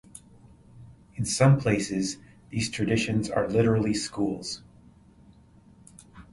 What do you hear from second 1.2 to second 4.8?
some places, these traditions are literally schools.